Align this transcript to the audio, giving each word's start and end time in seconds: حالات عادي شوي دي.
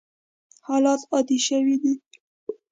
حالات 0.67 1.01
عادي 1.11 1.37
شوي 1.47 1.75
دي. 1.81 1.93